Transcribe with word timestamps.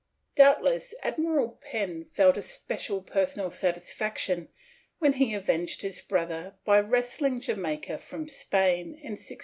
^ 0.31 0.35
Doubtless 0.35 0.95
Admiral 1.03 1.59
Penn 1.63 2.05
felt 2.05 2.35
a 2.35 2.41
special 2.41 3.03
personal 3.03 3.51
satisfaction, 3.51 4.47
when 4.97 5.13
he 5.13 5.35
avenged 5.35 5.83
his 5.83 6.01
brother 6.01 6.55
by 6.65 6.79
wresting 6.79 7.39
Jamaica 7.39 7.99
from 7.99 8.27
Spain 8.27 8.85
in 8.95 9.11
1655. 9.13 9.37